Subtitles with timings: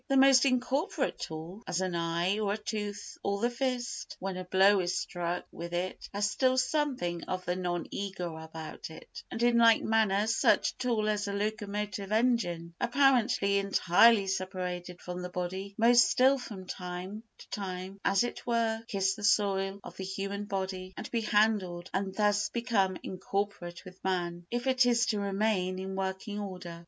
[0.07, 4.79] The most incorporate tool—as an eye or a tooth or the fist, when a blow
[4.79, 9.83] is struck with it—has still something of the non ego about it; and in like
[9.83, 16.09] manner such a tool as a locomotive engine, apparently entirely separated from the body, must
[16.09, 20.95] still from time to time, as it were, kiss the soil of the human body
[20.97, 25.95] and be handled, and thus become incorporate with man, if it is to remain in
[25.95, 26.79] working order.